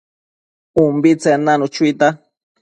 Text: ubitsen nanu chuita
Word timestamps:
ubitsen 0.83 1.39
nanu 1.45 1.65
chuita 1.73 2.07